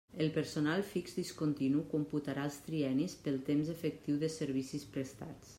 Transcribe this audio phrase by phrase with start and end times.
[0.23, 5.47] El personal fix discontinu computarà els triennis pel temps efectiu de servicis prestats.